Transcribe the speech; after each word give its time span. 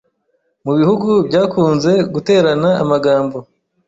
mu 0.65 0.71
bihugu 0.79 1.09
byakunze 1.27 1.91
guterana 2.13 2.69
amagambo 2.83 3.37